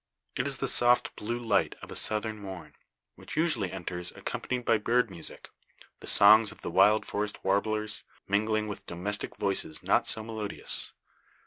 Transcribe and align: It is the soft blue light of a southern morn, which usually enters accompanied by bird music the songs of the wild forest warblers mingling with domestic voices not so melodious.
It 0.35 0.47
is 0.47 0.57
the 0.57 0.67
soft 0.67 1.15
blue 1.15 1.37
light 1.37 1.75
of 1.83 1.91
a 1.91 1.95
southern 1.95 2.39
morn, 2.39 2.73
which 3.13 3.37
usually 3.37 3.71
enters 3.71 4.09
accompanied 4.11 4.65
by 4.65 4.79
bird 4.79 5.11
music 5.11 5.51
the 5.99 6.07
songs 6.07 6.51
of 6.51 6.61
the 6.61 6.71
wild 6.71 7.05
forest 7.05 7.43
warblers 7.45 8.03
mingling 8.27 8.67
with 8.67 8.87
domestic 8.87 9.35
voices 9.35 9.83
not 9.83 10.07
so 10.07 10.23
melodious. 10.23 10.93